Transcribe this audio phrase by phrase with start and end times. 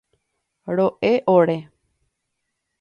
[0.77, 1.57] Ro'e ore.